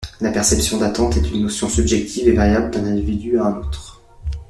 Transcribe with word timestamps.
La 0.19 0.31
perception 0.31 0.79
d'attente 0.79 1.17
est 1.17 1.29
une 1.31 1.43
notion 1.43 1.69
subjective 1.69 2.27
et 2.27 2.31
variable 2.33 2.71
d'un 2.71 2.87
individu 2.87 3.37
à 3.37 3.43
un 3.45 3.57
autre. 3.59 4.01